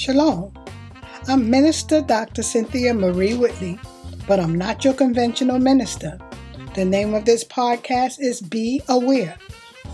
Shalom. 0.00 0.50
I'm 1.28 1.50
Minister 1.50 2.00
Dr. 2.00 2.42
Cynthia 2.42 2.94
Marie 2.94 3.34
Whitley, 3.34 3.78
but 4.26 4.40
I'm 4.40 4.56
not 4.56 4.82
your 4.82 4.94
conventional 4.94 5.58
minister. 5.58 6.18
The 6.74 6.86
name 6.86 7.12
of 7.12 7.26
this 7.26 7.44
podcast 7.44 8.18
is 8.18 8.40
Be 8.40 8.80
Aware. 8.88 9.36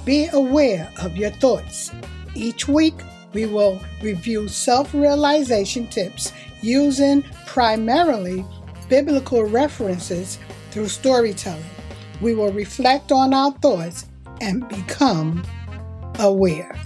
Be 0.05 0.29
aware 0.33 0.89
of 1.03 1.17
your 1.17 1.31
thoughts. 1.31 1.91
Each 2.37 2.69
week, 2.69 2.95
we 3.33 3.47
will 3.47 3.81
review 4.01 4.47
self 4.47 4.95
realization 4.95 5.89
tips 5.89 6.33
using 6.63 7.25
primarily 7.45 8.45
biblical 8.89 9.43
references 9.43 10.39
through 10.71 10.87
storytelling. 10.87 11.65
We 12.21 12.37
will 12.37 12.53
reflect 12.53 13.11
on 13.11 13.35
our 13.35 13.51
thoughts 13.55 14.07
and 14.41 14.69
become 14.69 15.45
aware. 16.21 16.81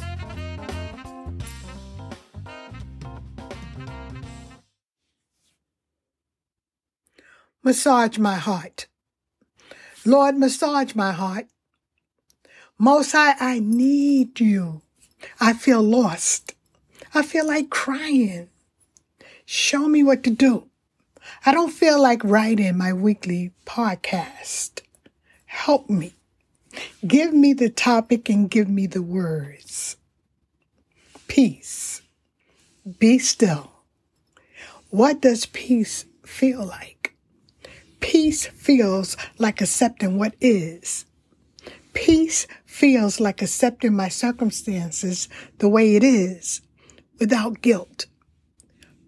Massage 7.62 8.19
my 8.19 8.37
heart. 8.37 8.87
Lord, 10.05 10.38
massage 10.38 10.95
my 10.95 11.12
heart. 11.12 11.46
Most 12.78 13.12
High, 13.12 13.34
I 13.38 13.59
need 13.59 14.41
you. 14.41 14.80
I 15.38 15.52
feel 15.52 15.83
lost. 15.83 16.55
I 17.14 17.23
feel 17.23 17.46
like 17.46 17.69
crying. 17.69 18.48
Show 19.45 19.88
me 19.88 20.02
what 20.02 20.23
to 20.24 20.30
do. 20.30 20.69
I 21.45 21.52
don't 21.52 21.73
feel 21.73 22.00
like 22.00 22.24
writing 22.24 22.78
my 22.78 22.92
weekly 22.92 23.52
podcast. 23.66 24.80
Help 25.45 25.91
me. 25.91 26.14
Give 27.06 27.34
me 27.34 27.52
the 27.52 27.69
topic 27.69 28.28
and 28.30 28.50
give 28.50 28.69
me 28.69 28.86
the 28.86 29.02
words. 29.02 29.97
Peace. 31.28 32.00
Be 32.98 33.19
still. 33.19 33.70
What 34.88 35.20
does 35.20 35.47
peace 35.47 36.06
feel 36.24 36.64
like? 36.64 37.00
Peace 38.31 38.47
feels 38.47 39.17
like 39.39 39.61
accepting 39.61 40.17
what 40.17 40.36
is. 40.41 41.05
Peace 41.95 42.47
feels 42.64 43.19
like 43.19 43.42
accepting 43.42 43.92
my 43.92 44.09
circumstances 44.09 45.28
the 45.59 45.69
way 45.69 45.97
it 45.97 46.05
is 46.05 46.61
without 47.19 47.61
guilt. 47.61 48.06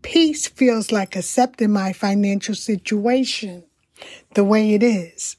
Peace 0.02 0.48
feels 0.48 0.90
like 0.90 1.14
accepting 1.14 1.70
my 1.70 1.92
financial 1.92 2.56
situation 2.56 3.62
the 4.34 4.42
way 4.42 4.74
it 4.74 4.82
is. 4.82 5.36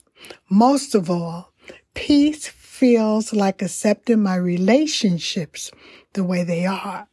Most 0.50 0.95
of 0.95 1.09
all, 1.09 1.52
peace 1.94 2.48
feels 2.48 3.34
like 3.34 3.61
accepting 3.61 4.23
my 4.23 4.36
relationships 4.36 5.72
the 6.14 6.23
way 6.23 6.45
they 6.45 6.66
are. 6.66 7.09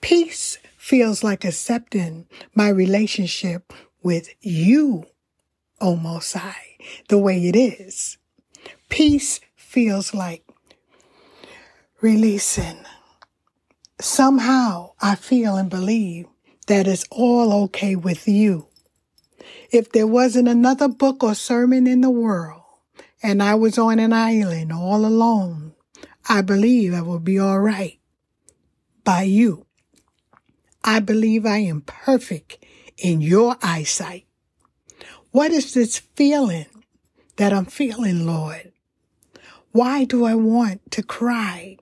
Peace 0.00 0.58
feels 0.76 1.22
like 1.22 1.44
accepting 1.44 2.26
my 2.52 2.68
relationship 2.68 3.72
with 4.02 4.34
you 4.40 5.06
O 5.80 5.96
Most 5.96 6.32
High, 6.32 6.76
the 7.08 7.18
way 7.18 7.48
it 7.48 7.56
is. 7.56 8.18
Peace 8.88 9.40
feels 9.56 10.14
like 10.14 10.44
releasing. 12.00 12.78
Somehow 14.00 14.92
I 15.00 15.14
feel 15.14 15.56
and 15.56 15.68
believe 15.68 16.26
that 16.66 16.86
it's 16.86 17.04
all 17.10 17.52
okay 17.64 17.96
with 17.96 18.28
you. 18.28 18.66
If 19.70 19.92
there 19.92 20.06
wasn't 20.06 20.48
another 20.48 20.88
book 20.88 21.22
or 21.22 21.34
sermon 21.34 21.86
in 21.86 22.00
the 22.00 22.10
world 22.10 22.62
and 23.22 23.42
I 23.42 23.54
was 23.54 23.78
on 23.78 23.98
an 23.98 24.12
island 24.12 24.72
all 24.72 25.04
alone, 25.04 25.74
I 26.28 26.42
believe 26.42 26.94
I 26.94 27.02
would 27.02 27.24
be 27.24 27.38
all 27.38 27.58
right 27.58 27.98
by 29.04 29.22
you. 29.22 29.66
I 30.84 31.00
believe 31.00 31.44
I 31.44 31.58
am 31.58 31.80
perfect 31.82 32.64
in 32.96 33.20
your 33.20 33.56
eyesight. 33.62 34.27
What 35.30 35.52
is 35.52 35.74
this 35.74 35.98
feeling 35.98 36.66
that 37.36 37.52
I'm 37.52 37.66
feeling, 37.66 38.26
Lord? 38.26 38.72
Why 39.72 40.04
do 40.04 40.24
I 40.24 40.34
want 40.34 40.90
to 40.92 41.02
cry? 41.02 41.76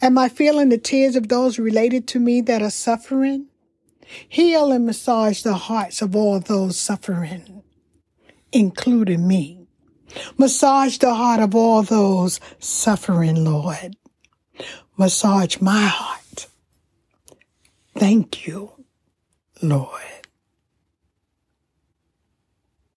Am 0.00 0.16
I 0.16 0.28
feeling 0.28 0.68
the 0.68 0.78
tears 0.78 1.16
of 1.16 1.28
those 1.28 1.58
related 1.58 2.06
to 2.08 2.20
me 2.20 2.40
that 2.42 2.62
are 2.62 2.70
suffering? 2.70 3.46
Heal 4.28 4.70
and 4.72 4.86
massage 4.86 5.42
the 5.42 5.54
hearts 5.54 6.00
of 6.00 6.14
all 6.14 6.38
those 6.38 6.78
suffering, 6.78 7.62
including 8.52 9.26
me. 9.26 9.66
Massage 10.38 10.98
the 10.98 11.14
heart 11.14 11.40
of 11.40 11.54
all 11.54 11.82
those 11.82 12.40
suffering, 12.58 13.44
Lord. 13.44 13.96
Massage 14.96 15.60
my 15.60 15.86
heart. 15.86 16.46
Thank 17.96 18.46
you, 18.46 18.72
Lord. 19.62 20.19